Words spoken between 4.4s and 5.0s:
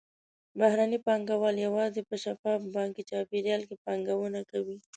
کوي.